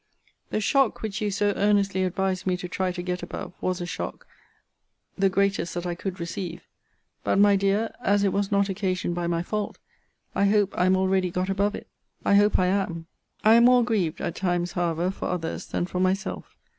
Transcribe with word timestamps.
The 0.49 0.59
shock 0.59 1.03
which 1.03 1.21
you 1.21 1.29
so 1.29 1.53
earnestly 1.55 2.03
advise 2.05 2.47
me 2.47 2.57
to 2.57 2.67
try 2.67 2.91
to 2.91 3.03
get 3.03 3.21
above, 3.21 3.53
was 3.61 3.79
a 3.81 3.85
shock, 3.85 4.25
the 5.15 5.29
greatest 5.29 5.75
that 5.75 5.85
I 5.85 5.93
could 5.93 6.19
receive. 6.19 6.63
But, 7.23 7.37
my 7.37 7.55
dear, 7.55 7.93
as 8.03 8.23
it 8.23 8.33
was 8.33 8.51
not 8.51 8.67
occasioned 8.67 9.13
by 9.13 9.27
my 9.27 9.43
fault, 9.43 9.77
I 10.33 10.45
hope 10.45 10.73
I 10.75 10.87
am 10.87 10.97
already 10.97 11.29
got 11.29 11.51
above 11.51 11.75
it. 11.75 11.87
I 12.25 12.33
hope 12.33 12.57
I 12.57 12.65
am. 12.65 13.05
I 13.43 13.53
am 13.53 13.65
more 13.65 13.83
grieved 13.83 14.21
(at 14.21 14.33
times 14.37 14.71
however) 14.71 15.11
for 15.11 15.25
others, 15.27 15.67
than 15.67 15.85
for 15.85 15.99
myself. 15.99 16.57